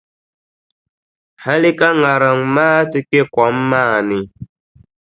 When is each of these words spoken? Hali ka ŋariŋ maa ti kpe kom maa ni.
Hali 1.43 1.71
ka 1.79 1.89
ŋariŋ 2.01 2.39
maa 2.55 2.81
ti 2.91 2.99
kpe 3.07 3.19
kom 3.33 3.55
maa 3.69 3.97
ni. 4.07 4.19